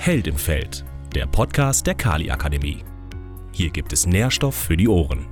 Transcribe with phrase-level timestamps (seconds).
[0.00, 2.84] Held im Feld, der Podcast der Kali Akademie.
[3.52, 5.26] Hier gibt es Nährstoff für die Ohren.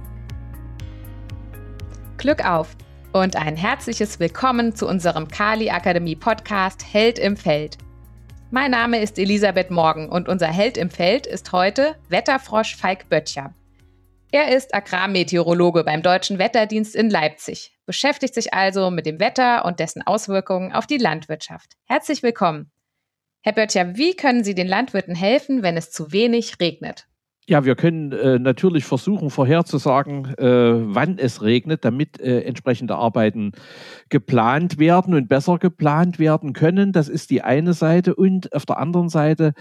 [2.19, 2.77] Glück auf
[3.13, 7.79] und ein herzliches Willkommen zu unserem Kali Akademie Podcast Held im Feld.
[8.51, 13.55] Mein Name ist Elisabeth Morgen und unser Held im Feld ist heute Wetterfrosch Falk Böttcher.
[14.33, 19.79] Er ist Agrarmeteorologe beim Deutschen Wetterdienst in Leipzig, beschäftigt sich also mit dem Wetter und
[19.79, 21.77] dessen Auswirkungen auf die Landwirtschaft.
[21.87, 22.73] Herzlich willkommen.
[23.47, 27.07] Herr Böttcher, wie können Sie den Landwirten helfen, wenn es zu wenig regnet?
[27.49, 33.53] Ja, wir können äh, natürlich versuchen vorherzusagen, äh, wann es regnet, damit äh, entsprechende Arbeiten
[34.09, 36.91] geplant werden und besser geplant werden können.
[36.91, 38.17] Das ist die eine Seite.
[38.17, 39.53] Und auf der anderen Seite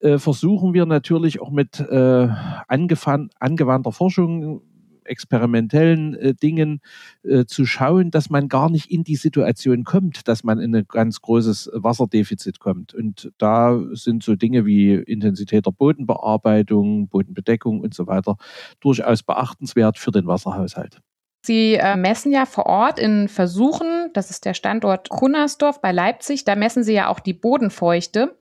[0.00, 2.28] äh, versuchen wir natürlich auch mit äh,
[2.68, 4.62] angewandter Forschung
[5.04, 6.80] experimentellen äh, Dingen
[7.22, 10.86] äh, zu schauen, dass man gar nicht in die Situation kommt, dass man in ein
[10.88, 12.94] ganz großes Wasserdefizit kommt.
[12.94, 18.36] Und da sind so Dinge wie Intensität der Bodenbearbeitung, Bodenbedeckung und so weiter
[18.80, 21.00] durchaus beachtenswert für den Wasserhaushalt.
[21.44, 26.44] Sie äh, messen ja vor Ort in Versuchen, das ist der Standort Kunnersdorf bei Leipzig,
[26.44, 28.38] da messen Sie ja auch die Bodenfeuchte.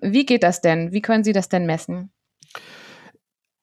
[0.00, 0.92] Wie geht das denn?
[0.92, 2.10] Wie können Sie das denn messen?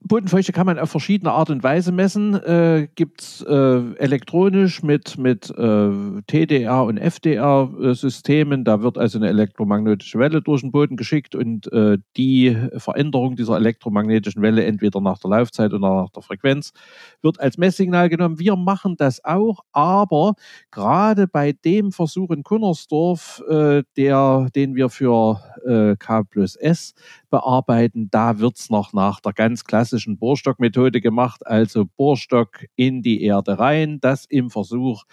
[0.04, 2.34] Bodenfeuchte kann man auf verschiedene Art und Weise messen.
[2.34, 5.92] Äh, Gibt es äh, elektronisch mit, mit äh,
[6.26, 8.64] TDR und FDR-Systemen.
[8.64, 13.58] Da wird also eine elektromagnetische Welle durch den Boden geschickt und äh, die Veränderung dieser
[13.58, 16.74] elektromagnetischen Welle entweder nach der Laufzeit oder nach der Frequenz
[17.22, 18.40] wird als Messsignal genommen.
[18.40, 20.34] Wir machen das auch, aber
[20.72, 26.96] gerade bei dem Versuch in Kunnersdorf, äh, der, den wir für äh, K plus S
[27.32, 33.24] bearbeiten, da wird es noch nach der ganz klassischen Bohrstockmethode gemacht, also Bohrstock in die
[33.24, 35.06] Erde rein, das im Versuch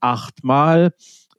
[0.00, 0.92] achtmal.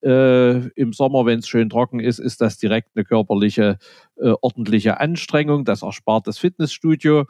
[0.04, 3.78] Äh, Im Sommer, wenn es schön trocken ist, ist das direkt eine körperliche,
[4.16, 5.64] äh, ordentliche Anstrengung.
[5.64, 7.26] Das erspart das Fitnessstudio.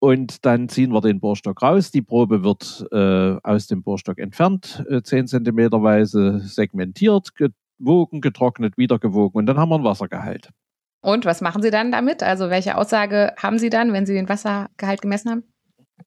[0.00, 1.90] Und dann ziehen wir den Bohrstock raus.
[1.90, 8.98] Die Probe wird äh, aus dem Bohrstock entfernt, äh, 10 cm segmentiert, gewogen, getrocknet, wieder
[8.98, 10.50] gewogen und dann haben wir einen Wassergehalt.
[11.00, 12.22] Und was machen Sie dann damit?
[12.22, 15.44] Also welche Aussage haben Sie dann, wenn Sie den Wassergehalt gemessen haben?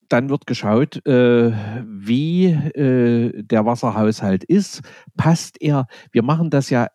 [0.10, 1.52] Dann wird geschaut, äh,
[1.86, 4.82] wie äh, der Wasserhaushalt ist.
[5.18, 5.88] Passt er?
[6.12, 6.88] Wir machen das ja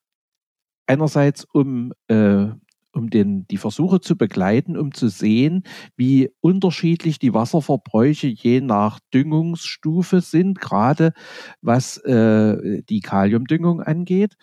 [0.87, 2.47] einerseits, um, äh,
[2.93, 5.63] um den, die Versuche zu begleiten, um zu sehen,
[5.97, 11.13] wie unterschiedlich die Wasserverbräuche je nach Düngungsstufe sind, gerade
[11.61, 14.35] was äh, die Kaliumdüngung angeht.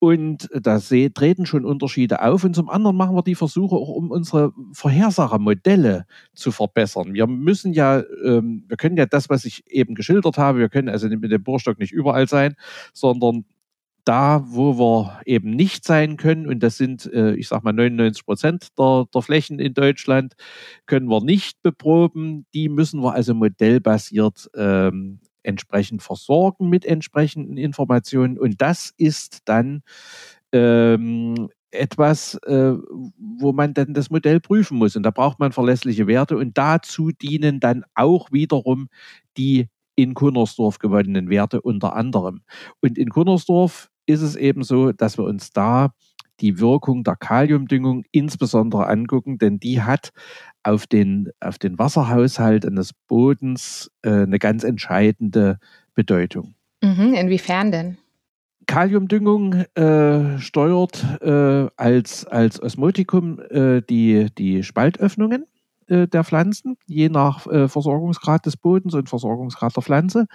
[0.00, 2.42] Und da treten schon Unterschiede auf.
[2.42, 7.12] Und zum anderen machen wir die Versuche auch, um unsere Vorhersagemodelle zu verbessern.
[7.12, 10.88] Wir müssen ja, ähm, wir können ja das, was ich eben geschildert habe, wir können
[10.88, 12.56] also mit dem Bohrstock nicht überall sein,
[12.94, 13.44] sondern
[14.04, 18.24] da, wo wir eben nicht sein können, und das sind, äh, ich sag mal, 99
[18.24, 20.32] Prozent der, der Flächen in Deutschland,
[20.86, 22.46] können wir nicht beproben.
[22.54, 28.38] Die müssen wir also modellbasiert ähm, entsprechend versorgen mit entsprechenden Informationen.
[28.38, 29.82] Und das ist dann
[30.52, 32.74] ähm, etwas, äh,
[33.18, 34.96] wo man dann das Modell prüfen muss.
[34.96, 36.36] Und da braucht man verlässliche Werte.
[36.36, 38.88] Und dazu dienen dann auch wiederum
[39.36, 42.42] die in Kunnersdorf gewonnenen Werte unter anderem.
[42.80, 45.92] Und in Kunnersdorf ist es eben so, dass wir uns da
[46.40, 50.10] die Wirkung der Kaliumdüngung insbesondere angucken, denn die hat
[50.62, 55.58] auf den, auf den Wasserhaushalt eines Bodens äh, eine ganz entscheidende
[55.94, 56.54] Bedeutung.
[56.82, 57.98] Mhm, inwiefern denn?
[58.66, 65.46] Kaliumdüngung äh, steuert äh, als, als Osmotikum äh, die, die Spaltöffnungen
[65.88, 70.26] äh, der Pflanzen, je nach äh, Versorgungsgrad des Bodens und Versorgungsgrad der Pflanze.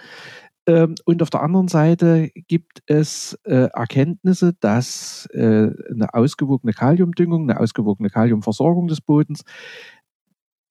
[0.66, 7.48] Ähm, und auf der anderen Seite gibt es äh, Erkenntnisse, dass äh, eine ausgewogene Kaliumdüngung,
[7.48, 9.44] eine ausgewogene Kaliumversorgung des Bodens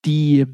[0.05, 0.45] die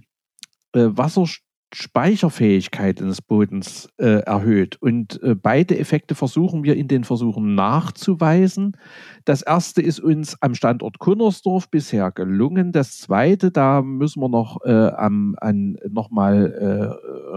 [0.73, 4.81] äh, Wasserspeicherfähigkeit des Bodens äh, erhöht.
[4.81, 8.77] Und äh, beide Effekte versuchen wir in den Versuchen nachzuweisen.
[9.25, 12.71] Das erste ist uns am Standort Kunnersdorf bisher gelungen.
[12.71, 16.85] Das zweite, da müssen wir noch äh, am, an, noch mal äh,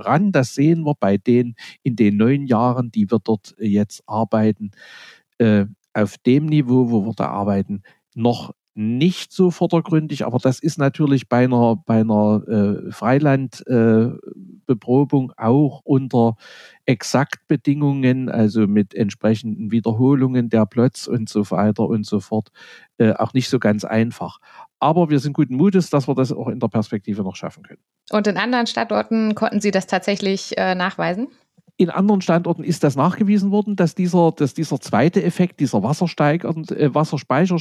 [0.00, 0.30] ran.
[0.32, 4.70] Das sehen wir bei den in den neun Jahren, die wir dort jetzt arbeiten,
[5.38, 7.82] äh, auf dem Niveau, wo wir da arbeiten,
[8.14, 15.42] noch nicht so vordergründig, aber das ist natürlich bei einer, bei einer äh, Freilandbeprobung äh,
[15.42, 16.34] auch unter
[16.84, 22.50] Exaktbedingungen, also mit entsprechenden Wiederholungen der Plots und so weiter und so fort,
[22.98, 24.38] äh, auch nicht so ganz einfach.
[24.80, 27.80] Aber wir sind guten Mutes, dass wir das auch in der Perspektive noch schaffen können.
[28.10, 31.28] Und in anderen Standorten konnten Sie das tatsächlich äh, nachweisen?
[31.76, 35.82] In anderen Standorten ist das nachgewiesen worden, dass dieser, dass dieser zweite Effekt, dieser äh,
[35.82, 37.58] Wasserspeicher,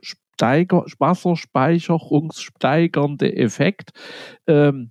[0.00, 3.90] Steiger, wasserspeicherungssteigernde Effekt
[4.46, 4.90] ähm,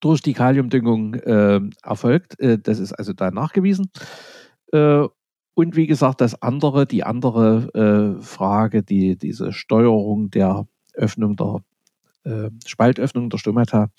[0.00, 2.36] durch die Kaliumdüngung äh, erfolgt.
[2.38, 3.90] Das ist also da nachgewiesen.
[4.72, 5.06] Äh,
[5.56, 11.60] und wie gesagt, das andere, die andere äh, Frage, die, diese Steuerung der Öffnung der
[12.64, 13.90] Spaltöffnung der Stomata,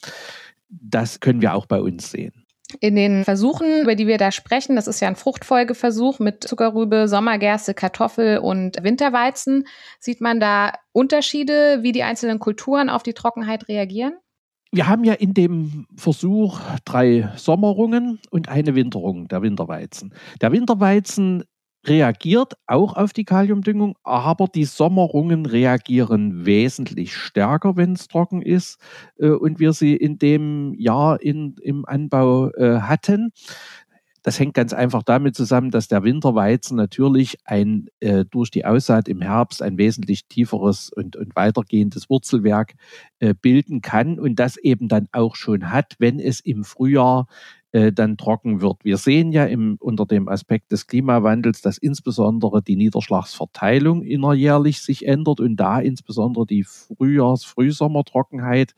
[0.67, 2.44] das können wir auch bei uns sehen.
[2.79, 7.07] In den Versuchen, über die wir da sprechen, das ist ja ein Fruchtfolgeversuch mit Zuckerrübe,
[7.07, 9.67] Sommergerste, Kartoffel und Winterweizen,
[9.99, 14.13] sieht man da Unterschiede, wie die einzelnen Kulturen auf die Trockenheit reagieren?
[14.71, 20.13] Wir haben ja in dem Versuch drei Sommerungen und eine Winterung der Winterweizen.
[20.41, 21.43] Der Winterweizen
[21.87, 28.79] reagiert auch auf die Kaliumdüngung, aber die Sommerungen reagieren wesentlich stärker, wenn es trocken ist
[29.17, 33.31] äh, und wir sie in dem Jahr in, im Anbau äh, hatten.
[34.25, 39.07] Das hängt ganz einfach damit zusammen, dass der Winterweizen natürlich ein äh, durch die Aussaat
[39.07, 42.73] im Herbst ein wesentlich tieferes und, und weitergehendes Wurzelwerk
[43.19, 47.27] äh, bilden kann und das eben dann auch schon hat, wenn es im Frühjahr
[47.75, 48.85] äh, dann trocken wird.
[48.85, 55.05] Wir sehen ja im, unter dem Aspekt des Klimawandels, dass insbesondere die Niederschlagsverteilung innerjährlich sich
[55.05, 58.75] ändert und da insbesondere die Frühjahrs-, Frühsommertrockenheit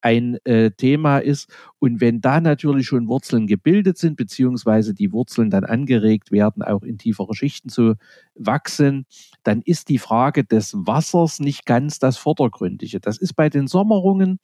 [0.00, 1.50] ein äh, Thema ist.
[1.80, 6.84] Und wenn da natürlich schon Wurzeln gebildet sind, beziehungsweise die Wurzeln dann angeregt werden, auch
[6.84, 7.94] in tiefere Schichten zu
[8.36, 9.06] wachsen,
[9.42, 13.00] dann ist die Frage des Wassers nicht ganz das Vordergründige.
[13.00, 14.38] Das ist bei den Sommerungen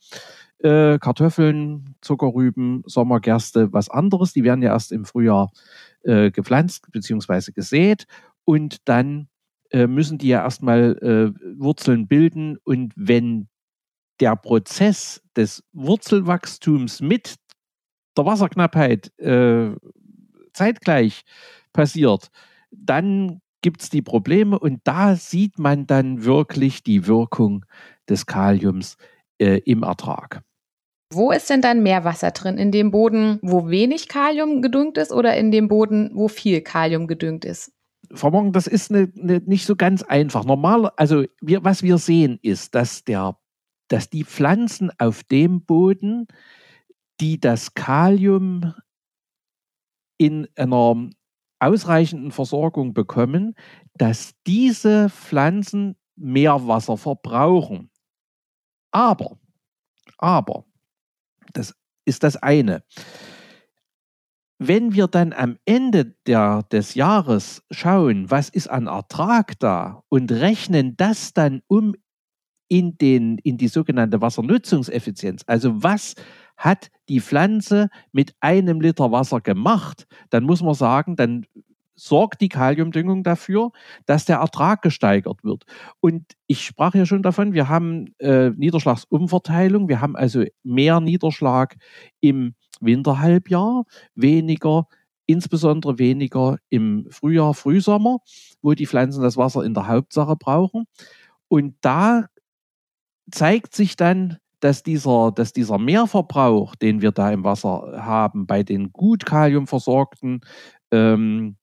[0.62, 4.32] äh, Kartoffeln, Zuckerrüben, Sommergerste, was anderes.
[4.32, 5.52] Die werden ja erst im Frühjahr
[6.02, 7.52] äh, gepflanzt bzw.
[7.52, 8.06] gesät
[8.44, 9.28] und dann
[9.70, 13.48] äh, müssen die ja erstmal äh, Wurzeln bilden und wenn
[14.20, 17.36] der Prozess des Wurzelwachstums mit
[18.16, 19.70] der Wasserknappheit äh,
[20.52, 21.22] zeitgleich
[21.72, 22.28] passiert,
[22.70, 27.64] dann gibt es die Probleme und da sieht man dann wirklich die Wirkung
[28.08, 28.96] des Kaliums
[29.38, 30.42] äh, im Ertrag.
[31.14, 32.56] Wo ist denn dann mehr Wasser drin?
[32.56, 37.06] In dem Boden, wo wenig Kalium gedüngt ist oder in dem Boden, wo viel Kalium
[37.06, 37.72] gedüngt ist?
[38.14, 40.44] Frau Morgen, das ist eine, eine nicht so ganz einfach.
[40.44, 43.38] Normal, also wir, was wir sehen, ist, dass, der,
[43.88, 46.26] dass die Pflanzen auf dem Boden,
[47.20, 48.74] die das Kalium
[50.18, 51.10] in einer
[51.58, 53.54] ausreichenden Versorgung bekommen,
[53.94, 57.90] dass diese Pflanzen mehr Wasser verbrauchen.
[58.90, 59.38] Aber,
[60.18, 60.64] aber,
[61.56, 62.82] das ist das eine.
[64.58, 70.30] Wenn wir dann am Ende der, des Jahres schauen, was ist an Ertrag da und
[70.30, 71.94] rechnen das dann um
[72.68, 76.14] in, den, in die sogenannte Wassernutzungseffizienz, also was
[76.56, 81.44] hat die Pflanze mit einem Liter Wasser gemacht, dann muss man sagen, dann
[82.02, 83.70] sorgt die Kaliumdüngung dafür,
[84.06, 85.64] dass der Ertrag gesteigert wird.
[86.00, 91.76] Und ich sprach ja schon davon, wir haben äh, Niederschlagsumverteilung, wir haben also mehr Niederschlag
[92.20, 93.84] im Winterhalbjahr,
[94.16, 94.88] weniger
[95.26, 98.18] insbesondere weniger im Frühjahr, Frühsommer,
[98.60, 100.84] wo die Pflanzen das Wasser in der Hauptsache brauchen.
[101.48, 102.26] Und da
[103.30, 108.62] zeigt sich dann, dass dieser, dass dieser Mehrverbrauch, den wir da im Wasser haben, bei
[108.62, 110.40] den gut kaliumversorgten
[110.92, 111.56] ähm,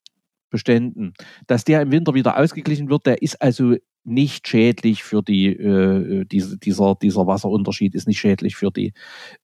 [0.49, 1.13] Beständen,
[1.47, 6.25] dass der im Winter wieder ausgeglichen wird, der ist also nicht schädlich für die, äh,
[6.25, 8.93] diese, dieser, dieser Wasserunterschied ist nicht schädlich für die,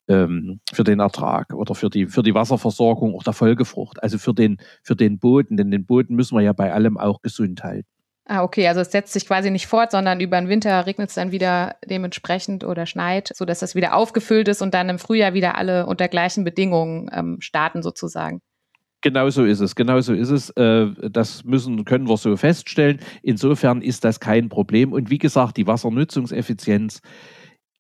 [0.07, 4.33] ähm, für den Ertrag oder für die, für die Wasserversorgung auch der Folgefrucht, also für
[4.33, 7.88] den, für den Boden, denn den Boden müssen wir ja bei allem auch gesund halten.
[8.27, 11.15] Ah, okay, also es setzt sich quasi nicht fort, sondern über den Winter regnet es
[11.15, 15.55] dann wieder dementsprechend oder schneit, sodass das wieder aufgefüllt ist und dann im Frühjahr wieder
[15.55, 18.41] alle unter gleichen Bedingungen ähm, starten sozusagen.
[19.05, 20.50] Genau so ist es, genau so ist es.
[20.57, 23.00] Äh, das müssen, können wir so feststellen.
[23.21, 24.93] Insofern ist das kein Problem.
[24.93, 27.01] Und wie gesagt, die Wassernutzungseffizienz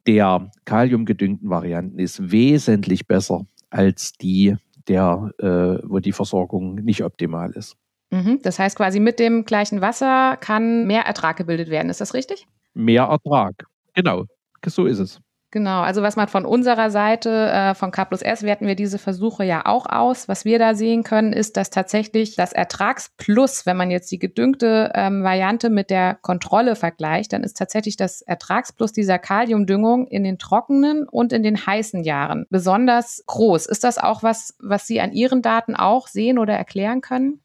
[0.05, 4.55] der kaliumgedüngten Varianten ist wesentlich besser als die
[4.87, 7.75] der, äh, wo die Versorgung nicht optimal ist.
[8.11, 8.41] Mhm.
[8.43, 11.89] Das heißt quasi mit dem gleichen Wasser kann mehr Ertrag gebildet werden.
[11.89, 12.45] Ist das richtig?
[12.75, 13.65] Mehr Ertrag,
[13.95, 14.25] genau.
[14.63, 15.19] So ist es.
[15.55, 18.99] Genau, also was man von unserer Seite, äh, von K plus S, werten wir diese
[18.99, 20.27] Versuche ja auch aus.
[20.27, 24.91] Was wir da sehen können, ist, dass tatsächlich das Ertragsplus, wenn man jetzt die gedüngte
[24.93, 30.39] ähm, Variante mit der Kontrolle vergleicht, dann ist tatsächlich das Ertragsplus dieser Kaliumdüngung in den
[30.39, 33.65] trockenen und in den heißen Jahren besonders groß.
[33.67, 37.39] Ist das auch was, was Sie an Ihren Daten auch sehen oder erklären können?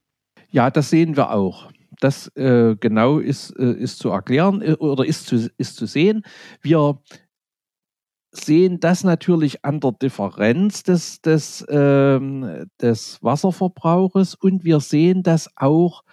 [0.50, 1.70] Ja, das sehen wir auch.
[2.00, 6.24] Das äh, genau ist, äh, ist zu erklären äh, oder ist zu, ist zu sehen.
[6.60, 6.98] Wir
[8.32, 15.48] sehen das natürlich an der Differenz des, des, ähm, des Wasserverbrauches und wir sehen das
[15.56, 16.04] auch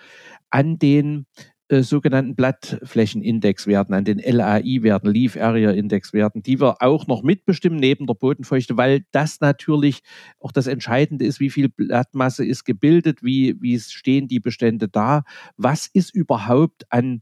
[0.49, 1.25] an den
[1.69, 8.07] äh, sogenannten Blattflächenindexwerten, an den LAI-Werten, Leaf Area Index-Werten, die wir auch noch mitbestimmen neben
[8.07, 9.99] der Bodenfeuchte, weil das natürlich
[10.39, 15.23] auch das Entscheidende ist, wie viel Blattmasse ist gebildet, wie, wie stehen die Bestände da,
[15.57, 17.21] was ist überhaupt an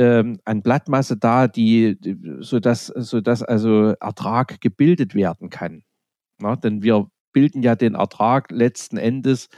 [0.00, 1.98] ähm, an Blattmasse da, die,
[2.40, 5.82] sodass, sodass also Ertrag gebildet werden kann.
[6.40, 9.48] Ja, denn wir bilden ja den Ertrag letzten Endes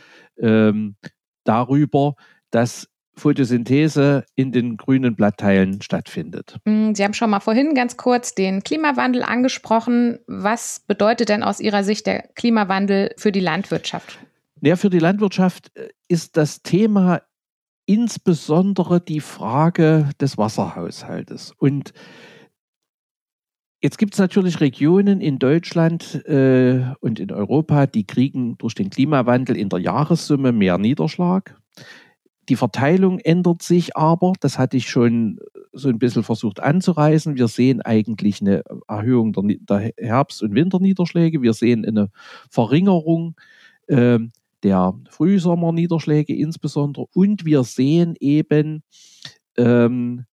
[0.40, 0.96] ähm,
[1.44, 2.16] darüber,
[2.50, 6.58] dass Photosynthese in den grünen Blattteilen stattfindet.
[6.64, 10.18] Mm, Sie haben schon mal vorhin ganz kurz den Klimawandel angesprochen.
[10.26, 14.18] Was bedeutet denn aus Ihrer Sicht der Klimawandel für die Landwirtschaft?
[14.60, 17.22] Ja, für die Landwirtschaft äh, ist das Thema
[17.86, 21.52] insbesondere die Frage des Wasserhaushaltes.
[21.58, 21.92] Und
[23.84, 28.90] Jetzt gibt es natürlich Regionen in Deutschland äh, und in Europa, die kriegen durch den
[28.90, 31.60] Klimawandel in der Jahressumme mehr Niederschlag.
[32.48, 35.40] Die Verteilung ändert sich aber, das hatte ich schon
[35.72, 37.34] so ein bisschen versucht anzureißen.
[37.34, 41.42] Wir sehen eigentlich eine Erhöhung der, Herbst- und Winterniederschläge.
[41.42, 42.10] Wir sehen eine
[42.50, 43.34] Verringerung
[43.88, 44.20] äh,
[44.62, 47.06] der Frühsommerniederschläge insbesondere.
[47.14, 48.82] Und wir sehen eben
[49.56, 50.24] ähm,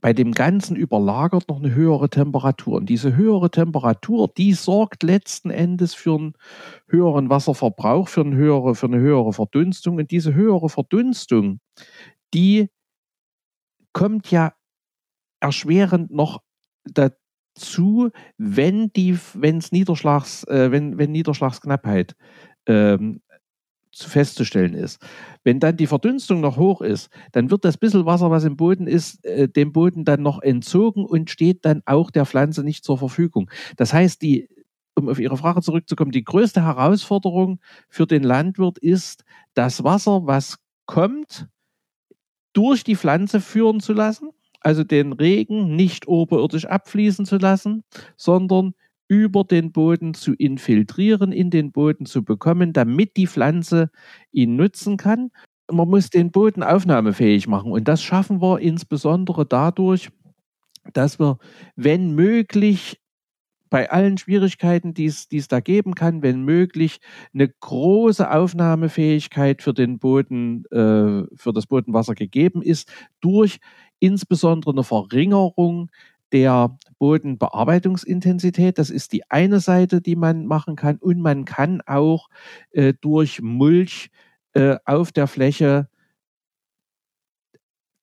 [0.00, 2.76] bei dem Ganzen überlagert noch eine höhere Temperatur.
[2.76, 6.32] Und diese höhere Temperatur, die sorgt letzten Endes für einen
[6.88, 9.98] höheren Wasserverbrauch, für eine höhere, für eine höhere Verdunstung.
[9.98, 11.60] Und diese höhere Verdunstung,
[12.32, 12.70] die
[13.92, 14.54] kommt ja
[15.40, 16.40] erschwerend noch
[16.84, 22.14] dazu, wenn die, wenn's Niederschlags, äh, wenn, wenn Niederschlagsknappheit
[22.70, 23.20] ähm,
[23.92, 25.00] festzustellen ist.
[25.42, 28.86] Wenn dann die Verdunstung noch hoch ist, dann wird das bisschen Wasser, was im Boden
[28.86, 32.98] ist, äh, dem Boden dann noch entzogen und steht dann auch der Pflanze nicht zur
[32.98, 33.50] Verfügung.
[33.76, 34.48] Das heißt, die,
[34.94, 39.24] um auf Ihre Frage zurückzukommen, die größte Herausforderung für den Landwirt ist,
[39.54, 41.48] das Wasser, was kommt,
[42.52, 47.84] durch die Pflanze führen zu lassen, also den Regen nicht oberirdisch abfließen zu lassen,
[48.16, 48.74] sondern
[49.10, 53.90] über den Boden zu infiltrieren, in den Boden zu bekommen, damit die Pflanze
[54.30, 55.32] ihn nutzen kann.
[55.68, 60.10] Man muss den Boden aufnahmefähig machen und das schaffen wir insbesondere dadurch,
[60.92, 61.38] dass wir,
[61.74, 63.00] wenn möglich,
[63.68, 66.98] bei allen Schwierigkeiten, die es, da geben kann, wenn möglich,
[67.34, 73.58] eine große Aufnahmefähigkeit für den Boden, äh, für das Bodenwasser gegeben ist, durch
[74.00, 75.90] insbesondere eine Verringerung
[76.32, 78.78] der Bodenbearbeitungsintensität.
[78.78, 80.96] Das ist die eine Seite, die man machen kann.
[80.96, 82.28] Und man kann auch
[82.72, 84.10] äh, durch Mulch
[84.52, 85.88] äh, auf der Fläche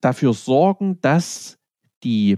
[0.02, 1.58] dafür sorgen, dass
[2.04, 2.38] die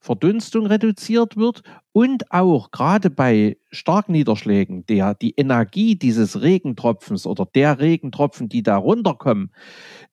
[0.00, 7.80] Verdunstung reduziert wird und auch gerade bei Starkniederschlägen, der die Energie dieses Regentropfens oder der
[7.80, 9.52] Regentropfen, die da runterkommen,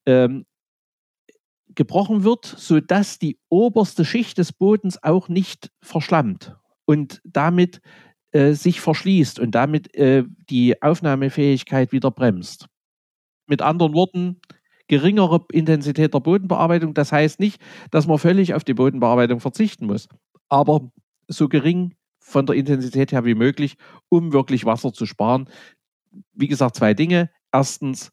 [0.05, 0.45] ähm,
[1.75, 6.55] gebrochen wird, sodass die oberste Schicht des Bodens auch nicht verschlammt
[6.85, 7.81] und damit
[8.31, 12.67] äh, sich verschließt und damit äh, die Aufnahmefähigkeit wieder bremst.
[13.47, 14.41] Mit anderen Worten,
[14.87, 16.93] geringere Intensität der Bodenbearbeitung.
[16.93, 20.07] Das heißt nicht, dass man völlig auf die Bodenbearbeitung verzichten muss,
[20.49, 20.91] aber
[21.27, 23.77] so gering von der Intensität her wie möglich,
[24.09, 25.49] um wirklich Wasser zu sparen.
[26.33, 27.29] Wie gesagt, zwei Dinge.
[27.51, 28.11] Erstens,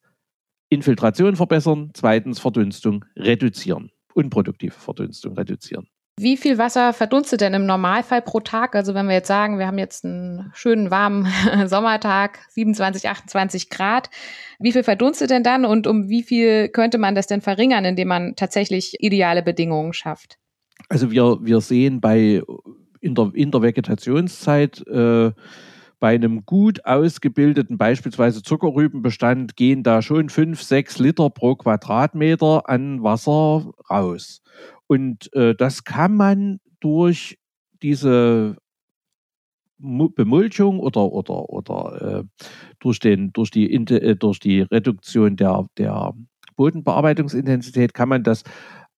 [0.73, 5.87] Infiltration verbessern, zweitens Verdunstung reduzieren, unproduktive Verdunstung reduzieren.
[6.19, 8.75] Wie viel Wasser verdunstet denn im Normalfall pro Tag?
[8.75, 11.27] Also wenn wir jetzt sagen, wir haben jetzt einen schönen warmen
[11.67, 14.09] Sommertag, 27, 28 Grad,
[14.59, 18.09] wie viel verdunstet denn dann und um wie viel könnte man das denn verringern, indem
[18.09, 20.39] man tatsächlich ideale Bedingungen schafft?
[20.89, 22.43] Also wir, wir sehen bei
[23.01, 25.33] in der, in der Vegetationszeit äh,
[26.03, 33.05] bei einem gut ausgebildeten, beispielsweise Zuckerrübenbestand, gehen da schon fünf, sechs Liter pro Quadratmeter an
[33.05, 34.43] Wasser raus.
[34.89, 37.39] Und äh, das kann man durch
[37.85, 38.57] diese
[39.79, 42.25] Bemulchung oder, oder, oder äh,
[42.81, 46.15] durch, den, durch, die, äh, durch die Reduktion der, der
[46.57, 48.43] Bodenbearbeitungsintensität kann man das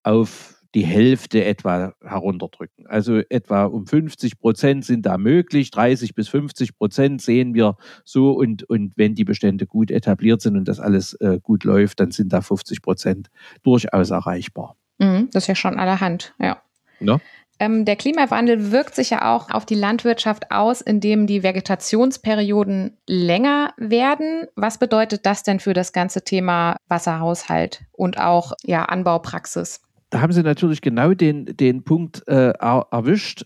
[0.04, 2.86] auf die Hälfte etwa herunterdrücken.
[2.86, 8.32] Also etwa um 50 Prozent sind da möglich, 30 bis 50 Prozent sehen wir so
[8.32, 12.10] und, und wenn die Bestände gut etabliert sind und das alles äh, gut läuft, dann
[12.10, 13.28] sind da 50 Prozent
[13.62, 14.76] durchaus erreichbar.
[14.98, 16.60] Mhm, das ist ja schon allerhand, ja.
[17.00, 17.20] ja?
[17.60, 23.72] Ähm, der Klimawandel wirkt sich ja auch auf die Landwirtschaft aus, indem die Vegetationsperioden länger
[23.76, 24.48] werden.
[24.56, 29.80] Was bedeutet das denn für das ganze Thema Wasserhaushalt und auch ja, Anbaupraxis?
[30.14, 33.44] Da haben Sie natürlich genau den, den Punkt äh, erwischt.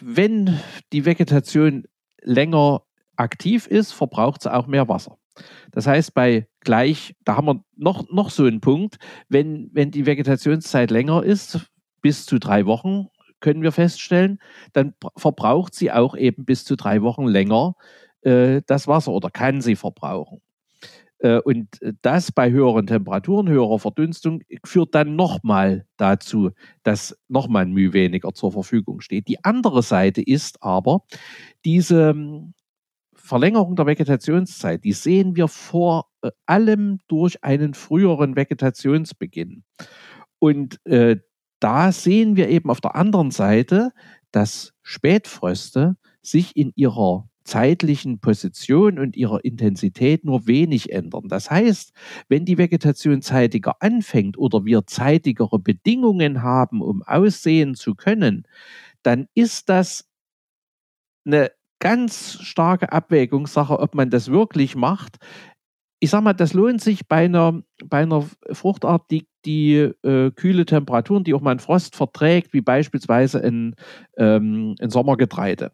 [0.00, 0.56] wenn
[0.92, 1.82] die Vegetation
[2.22, 2.82] länger
[3.16, 5.18] aktiv ist, verbraucht sie auch mehr Wasser.
[5.72, 8.98] Das heißt, bei gleich, da haben wir noch, noch so einen Punkt,
[9.28, 11.72] wenn, wenn die Vegetationszeit länger ist,
[12.02, 13.08] bis zu drei Wochen,
[13.40, 14.38] können wir feststellen,
[14.74, 17.74] dann verbraucht sie auch eben bis zu drei Wochen länger
[18.20, 20.40] äh, das Wasser oder kann sie verbrauchen.
[21.18, 26.50] Äh, und das bei höheren Temperaturen, höherer Verdunstung, führt dann nochmal dazu,
[26.82, 29.28] dass nochmal ein Mühe weniger zur Verfügung steht.
[29.28, 31.02] Die andere Seite ist aber,
[31.64, 32.54] diese ähm,
[33.14, 39.64] Verlängerung der Vegetationszeit, die sehen wir vor äh, allem durch einen früheren Vegetationsbeginn.
[40.38, 41.16] Und äh,
[41.58, 43.92] da sehen wir eben auf der anderen Seite,
[44.30, 51.28] dass Spätfröste sich in ihrer zeitlichen Position und ihrer Intensität nur wenig ändern.
[51.28, 51.92] Das heißt,
[52.28, 58.46] wenn die Vegetation zeitiger anfängt oder wir zeitigere Bedingungen haben, um aussehen zu können,
[59.02, 60.08] dann ist das
[61.24, 65.16] eine ganz starke Abwägungssache, ob man das wirklich macht.
[65.98, 70.66] Ich sage mal, das lohnt sich bei einer, bei einer Fruchtart, die, die äh, kühle
[70.66, 73.74] Temperaturen, die auch mal einen Frost verträgt, wie beispielsweise ein,
[74.16, 75.72] ähm, ein Sommergetreide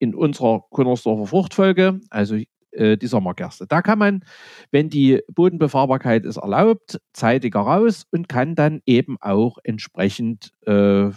[0.00, 2.36] in unserer Kunnersdorfer Fruchtfolge, also
[2.72, 3.66] äh, die Sommergerste.
[3.68, 4.24] Da kann man,
[4.72, 11.10] wenn die Bodenbefahrbarkeit es erlaubt, zeitiger raus und kann dann eben auch entsprechend äh,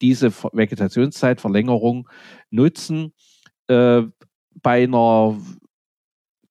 [0.00, 2.08] diese Vegetationszeitverlängerung
[2.50, 3.12] nutzen.
[3.68, 4.02] Äh,
[4.62, 5.36] bei einer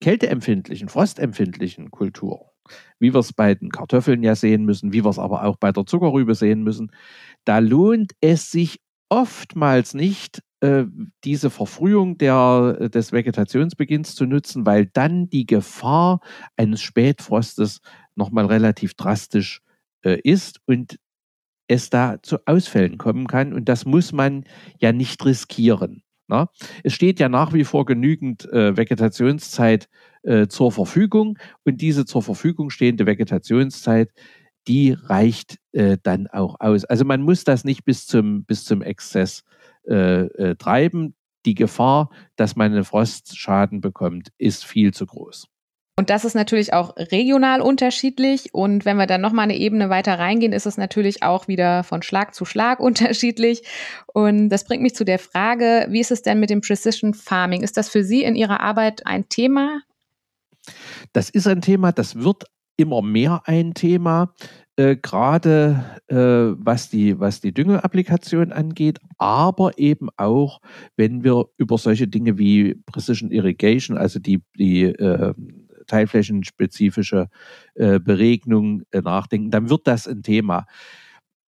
[0.00, 2.50] kälteempfindlichen, frostempfindlichen Kultur,
[2.98, 5.72] wie wir es bei den Kartoffeln ja sehen müssen, wie wir es aber auch bei
[5.72, 6.92] der Zuckerrübe sehen müssen,
[7.44, 10.42] da lohnt es sich oftmals nicht,
[11.24, 16.20] diese Verfrühung der, des Vegetationsbeginns zu nutzen, weil dann die Gefahr
[16.56, 17.80] eines Spätfrostes
[18.14, 19.60] nochmal relativ drastisch
[20.02, 20.98] äh, ist und
[21.66, 23.52] es da zu Ausfällen kommen kann.
[23.52, 24.44] Und das muss man
[24.78, 26.02] ja nicht riskieren.
[26.26, 26.42] Na?
[26.42, 26.48] Ne?
[26.84, 29.88] Es steht ja nach wie vor genügend äh, Vegetationszeit
[30.22, 34.10] äh, zur Verfügung und diese zur Verfügung stehende Vegetationszeit,
[34.66, 36.84] die reicht äh, dann auch aus.
[36.84, 41.14] Also man muss das nicht bis zum, bis zum Exzess äh, äh, treiben.
[41.46, 45.46] Die Gefahr, dass man einen Frostschaden bekommt, ist viel zu groß.
[45.96, 48.52] Und das ist natürlich auch regional unterschiedlich.
[48.52, 52.02] Und wenn wir dann nochmal eine Ebene weiter reingehen, ist es natürlich auch wieder von
[52.02, 53.62] Schlag zu Schlag unterschiedlich.
[54.12, 57.62] Und das bringt mich zu der Frage, wie ist es denn mit dem Precision Farming?
[57.62, 59.80] Ist das für Sie in Ihrer Arbeit ein Thema?
[61.12, 62.44] Das ist ein Thema, das wird
[62.76, 64.34] immer mehr ein Thema
[64.76, 70.60] äh, gerade äh, was, die, was die Düngeapplikation angeht, aber eben auch,
[70.96, 75.34] wenn wir über solche Dinge wie Precision Irrigation, also die, die äh,
[75.86, 77.28] teilflächenspezifische
[77.74, 80.64] Beregnung äh, nachdenken, dann wird das ein Thema.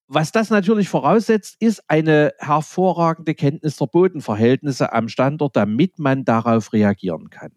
[0.09, 6.73] Was das natürlich voraussetzt, ist eine hervorragende Kenntnis der Bodenverhältnisse am Standort, damit man darauf
[6.73, 7.51] reagieren kann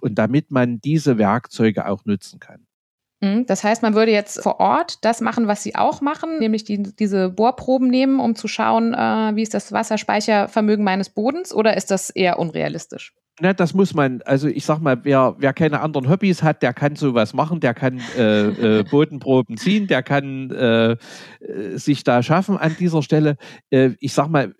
[0.00, 2.66] und damit man diese Werkzeuge auch nutzen kann.
[3.24, 3.46] Mhm.
[3.46, 6.82] Das heißt, man würde jetzt vor Ort das machen, was Sie auch machen, nämlich die,
[6.82, 11.90] diese Bohrproben nehmen, um zu schauen, äh, wie ist das Wasserspeichervermögen meines Bodens oder ist
[11.90, 13.14] das eher unrealistisch?
[13.40, 16.72] Na, das muss man, also ich sag mal, wer, wer keine anderen Hobbys hat, der
[16.72, 20.96] kann sowas machen, der kann äh, äh, Bodenproben ziehen, der kann äh, äh
[21.76, 23.36] sich da schaffen an dieser Stelle.
[23.70, 24.54] Äh, ich sag mal,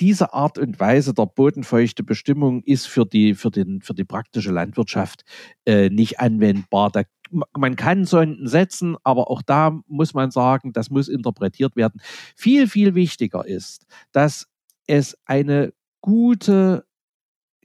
[0.00, 4.50] diese Art und Weise der bodenfeuchte Bestimmung ist für die, für den, für die praktische
[4.50, 5.24] Landwirtschaft
[5.66, 6.90] äh, nicht anwendbar.
[6.90, 7.02] Da
[7.56, 12.00] man kann Sonden setzen, aber auch da muss man sagen, das muss interpretiert werden.
[12.36, 14.48] Viel, viel wichtiger ist, dass
[14.86, 16.84] es eine gute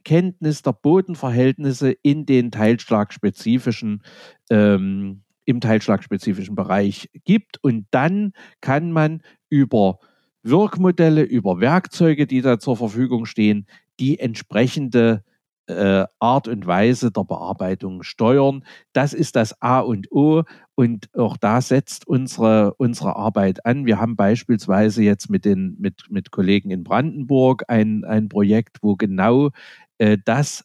[0.04, 4.02] Kenntnis der Bodenverhältnisse in den teilschlagspezifischen
[4.50, 10.00] ähm, im teilschlagspezifischen Bereich gibt und dann kann man über
[10.42, 13.66] Wirkmodelle, über Werkzeuge, die da zur Verfügung stehen,
[13.98, 15.24] die entsprechende
[15.66, 18.64] äh, Art und Weise der Bearbeitung steuern.
[18.92, 20.42] Das ist das A und O
[20.74, 23.86] und auch da setzt unsere, unsere Arbeit an.
[23.86, 28.96] Wir haben beispielsweise jetzt mit, den, mit, mit Kollegen in Brandenburg ein, ein Projekt, wo
[28.96, 29.50] genau
[29.98, 30.64] äh, das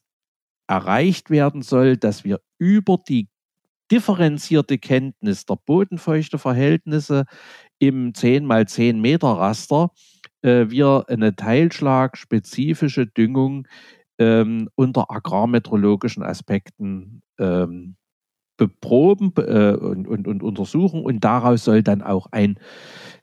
[0.68, 3.28] erreicht werden soll, dass wir über die
[3.92, 7.26] differenzierte Kenntnis der bodenfeuchte Verhältnisse
[7.80, 9.92] im 10 mal 10 Meter Raster
[10.42, 13.68] äh, wir eine teilschlagspezifische Düngung
[14.20, 17.96] ähm, unter agrarmetrologischen Aspekten ähm,
[18.58, 22.60] beproben äh, und, und, und, untersuchen und daraus soll dann auch ein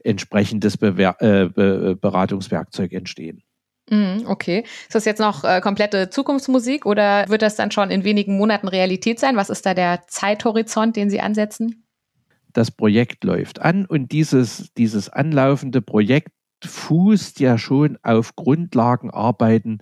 [0.02, 3.42] entsprechendes Bewer äh, Be Beratungswerkzeug entstehen.
[3.90, 4.64] Mhm, okay.
[4.82, 8.68] Ist das jetzt noch äh, komplette Zukunftsmusik oder wird das dann schon in wenigen Monaten
[8.68, 9.36] Realität sein?
[9.36, 11.84] Was ist da der Zeithorizont, den Sie ansetzen?
[12.52, 16.32] Das Projekt läuft an und dieses, dieses anlaufende Projekt
[16.64, 19.78] fußt ja schon auf Grundlagenarbeiten,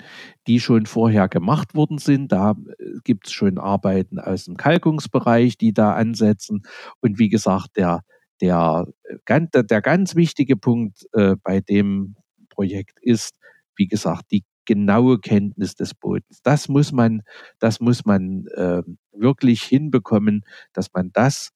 [0.47, 2.33] die schon vorher gemacht worden sind.
[2.33, 6.62] Da äh, gibt es schon Arbeiten aus dem Kalkungsbereich, die da ansetzen.
[7.01, 8.03] Und wie gesagt, der,
[8.41, 8.87] der,
[9.29, 12.17] der, der ganz wichtige Punkt äh, bei dem
[12.51, 13.39] Projekt ist,
[13.77, 16.41] wie gesagt, die genaue Kenntnis des Bodens.
[16.43, 17.23] Das muss man,
[17.59, 21.53] das muss man äh, wirklich hinbekommen, dass man das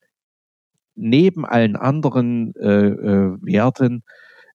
[0.95, 4.03] neben allen anderen äh, äh, Werten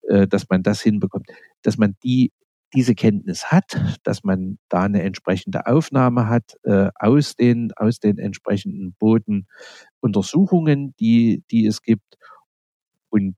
[0.09, 1.27] äh, dass man das hinbekommt,
[1.62, 2.33] dass man die
[2.75, 8.19] diese Kenntnis hat, dass man da eine entsprechende Aufnahme hat äh, aus, den, aus den
[8.19, 12.19] entsprechenden Bodenuntersuchungen, die, die es gibt.
[13.09, 13.37] Und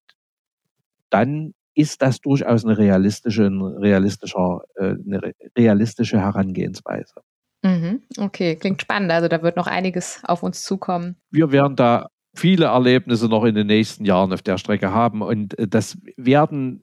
[1.10, 7.22] dann ist das durchaus eine realistische, ein realistischer, äh, eine realistische Herangehensweise.
[7.62, 9.10] Mhm, okay, klingt spannend.
[9.10, 11.16] Also da wird noch einiges auf uns zukommen.
[11.30, 15.22] Wir werden da viele Erlebnisse noch in den nächsten Jahren auf der Strecke haben.
[15.22, 16.82] Und äh, das werden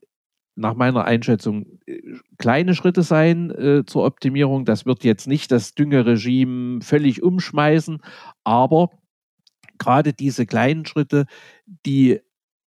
[0.55, 2.01] nach meiner Einschätzung äh,
[2.37, 4.65] kleine Schritte sein äh, zur Optimierung.
[4.65, 8.01] Das wird jetzt nicht das Düngeregime völlig umschmeißen,
[8.43, 8.89] aber
[9.77, 11.25] gerade diese kleinen Schritte,
[11.85, 12.19] die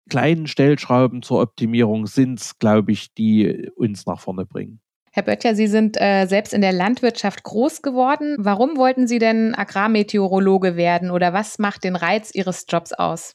[0.08, 4.80] kleinen Stellschrauben zur Optimierung sind es, glaube ich, die uns nach vorne bringen.
[5.16, 8.36] Herr Böttcher, Sie sind äh, selbst in der Landwirtschaft groß geworden.
[8.38, 13.34] Warum wollten Sie denn Agrarmeteorologe werden oder was macht den Reiz Ihres Jobs aus?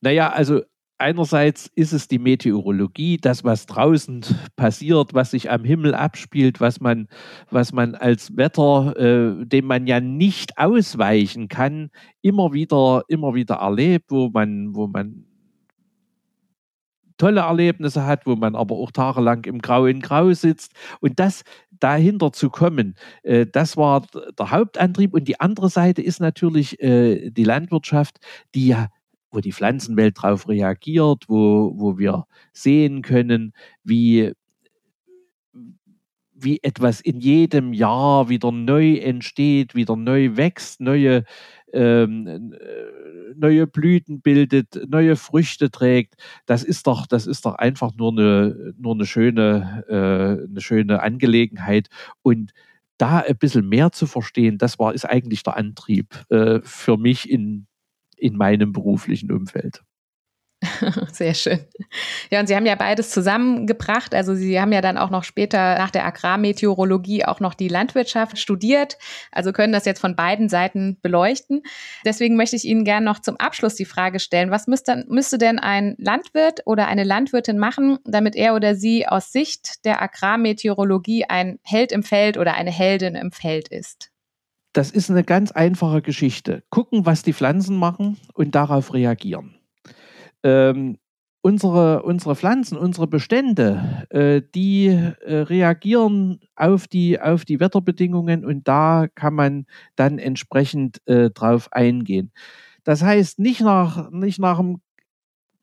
[0.00, 0.60] Naja, also
[0.96, 6.80] einerseits ist es die Meteorologie, das, was draußen passiert, was sich am Himmel abspielt, was
[6.80, 7.08] man,
[7.50, 11.90] was man als Wetter, äh, dem man ja nicht ausweichen kann,
[12.22, 15.24] immer wieder, immer wieder erlebt, wo man, wo man
[17.18, 20.72] tolle Erlebnisse hat, wo man aber auch tagelang im Grau in Grau sitzt.
[21.00, 24.06] Und das dahinter zu kommen, äh, das war
[24.38, 25.12] der Hauptantrieb.
[25.14, 28.18] Und die andere Seite ist natürlich äh, die Landwirtschaft,
[28.54, 28.88] die ja
[29.30, 33.52] wo die Pflanzenwelt darauf reagiert, wo, wo wir sehen können,
[33.84, 34.32] wie,
[36.34, 41.24] wie etwas in jedem Jahr wieder neu entsteht, wieder neu wächst, neue,
[41.72, 46.14] ähm, äh, neue Blüten bildet, neue Früchte trägt.
[46.46, 51.02] Das ist doch, das ist doch einfach nur eine, nur eine schöne, äh, eine schöne
[51.02, 51.88] Angelegenheit.
[52.22, 52.52] Und
[52.98, 57.30] da ein bisschen mehr zu verstehen, das war, ist eigentlich der Antrieb äh, für mich
[57.30, 57.66] in,
[58.16, 59.82] in meinem beruflichen Umfeld.
[61.12, 61.60] Sehr schön.
[62.30, 64.12] Ja, und Sie haben ja beides zusammengebracht.
[64.14, 68.38] Also Sie haben ja dann auch noch später nach der Agrarmeteorologie auch noch die Landwirtschaft
[68.38, 68.98] studiert.
[69.30, 71.62] Also können das jetzt von beiden Seiten beleuchten.
[72.04, 75.60] Deswegen möchte ich Ihnen gerne noch zum Abschluss die Frage stellen, was müsste, müsste denn
[75.60, 81.60] ein Landwirt oder eine Landwirtin machen, damit er oder sie aus Sicht der Agrarmeteorologie ein
[81.62, 84.10] Held im Feld oder eine Heldin im Feld ist?
[84.72, 86.62] Das ist eine ganz einfache Geschichte.
[86.70, 89.57] Gucken, was die Pflanzen machen und darauf reagieren
[90.42, 90.98] ähm,
[91.42, 98.66] unsere, unsere Pflanzen, unsere Bestände, äh, die äh, reagieren auf die, auf die Wetterbedingungen und
[98.68, 102.32] da kann man dann entsprechend äh, drauf eingehen.
[102.84, 104.80] Das heißt, nicht nach, nicht nach dem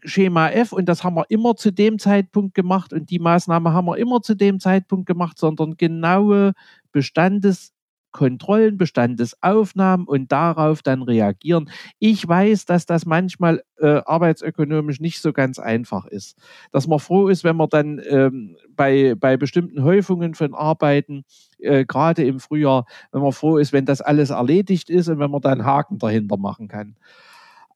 [0.03, 3.87] Schema F und das haben wir immer zu dem Zeitpunkt gemacht und die Maßnahme haben
[3.87, 6.53] wir immer zu dem Zeitpunkt gemacht, sondern genaue
[6.91, 7.73] Bestandes,
[8.15, 11.69] Kontrollen, Bestandesaufnahmen und darauf dann reagieren.
[11.99, 16.37] Ich weiß, dass das manchmal äh, arbeitsökonomisch nicht so ganz einfach ist.
[16.71, 21.25] Dass man froh ist, wenn man dann ähm, bei, bei bestimmten Häufungen von Arbeiten,
[21.59, 25.31] äh, gerade im Frühjahr, wenn man froh ist, wenn das alles erledigt ist und wenn
[25.31, 26.95] man dann Haken dahinter machen kann.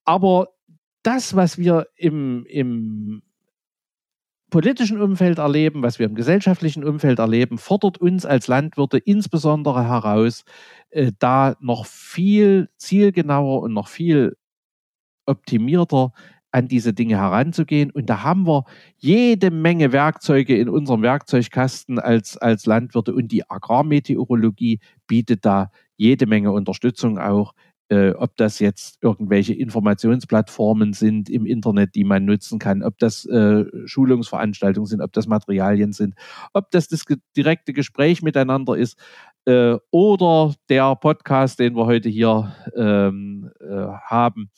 [0.06, 0.47] Aber
[1.04, 3.23] das, was wir im, im
[4.49, 10.43] politischen Umfeld erleben, was wir im gesellschaftlichen Umfeld erleben, fordert uns als Landwirte insbesondere heraus,
[10.89, 14.38] äh, da noch viel zielgenauer und noch viel
[15.25, 16.12] optimierter
[16.51, 17.91] an diese Dinge heranzugehen.
[17.91, 18.65] Und da haben wir
[18.97, 26.25] jede Menge Werkzeuge in unserem Werkzeugkasten als, als Landwirte und die Agrarmeteorologie bietet da jede
[26.25, 27.53] Menge Unterstützung auch,
[27.89, 33.25] äh, ob das jetzt irgendwelche Informationsplattformen sind im Internet, die man nutzen kann, ob das
[33.25, 36.15] äh, Schulungsveranstaltungen sind, ob das Materialien sind,
[36.54, 37.04] ob das das
[37.36, 38.97] direkte Gespräch miteinander ist
[39.45, 44.52] äh, oder der Podcast, den wir heute hier ähm, äh, haben.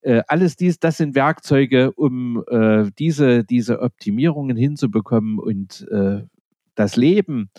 [0.00, 5.86] Äh, alles dies, das sind Werkzeuge, um äh, diese, diese Optimierungen hinzubekommen und
[6.74, 7.50] das Leben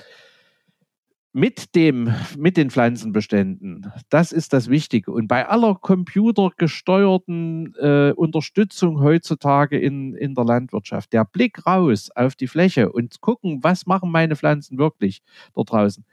[1.34, 3.92] mit dem, mit den Pflanzenbeständen.
[4.10, 5.12] Das ist das Wichtige.
[5.12, 12.36] Und bei aller computergesteuerten äh, Unterstützung heutzutage in, in der Landwirtschaft, der Blick raus auf
[12.36, 15.24] die Fläche und gucken, was machen meine Pflanzen wirklich
[15.56, 16.06] dort draußen,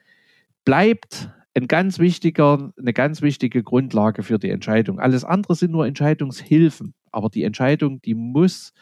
[0.64, 5.00] bleibt ein ganz wichtiger, eine ganz wichtige Grundlage für die Entscheidung.
[5.00, 6.94] Alles andere sind nur Entscheidungshilfen.
[7.12, 8.72] Aber die Entscheidung, die muss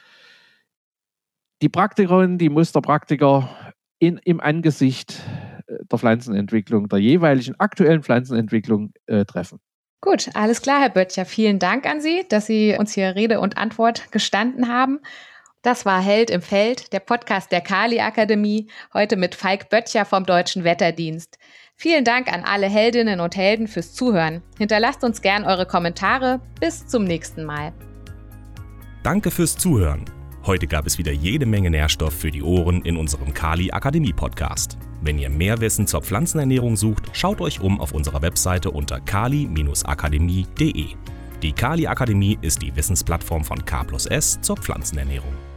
[1.62, 5.20] die Praktikerin, die muss der Praktiker in, im Angesicht
[5.68, 9.60] der Pflanzenentwicklung, der jeweiligen aktuellen Pflanzenentwicklung äh, treffen.
[10.00, 11.24] Gut, alles klar, Herr Böttcher.
[11.24, 15.00] Vielen Dank an Sie, dass Sie uns hier Rede und Antwort gestanden haben.
[15.62, 20.24] Das war Held im Feld, der Podcast der Kali Akademie, heute mit Falk Böttcher vom
[20.24, 21.36] Deutschen Wetterdienst.
[21.74, 24.42] Vielen Dank an alle Heldinnen und Helden fürs Zuhören.
[24.56, 26.40] Hinterlasst uns gern eure Kommentare.
[26.60, 27.72] Bis zum nächsten Mal.
[29.02, 30.04] Danke fürs Zuhören.
[30.44, 34.78] Heute gab es wieder jede Menge Nährstoff für die Ohren in unserem Kali Akademie Podcast.
[35.00, 40.86] Wenn ihr mehr Wissen zur Pflanzenernährung sucht, schaut euch um auf unserer Webseite unter kali-akademie.de.
[41.42, 45.47] Die Kali Akademie ist die Wissensplattform von K plus S zur Pflanzenernährung.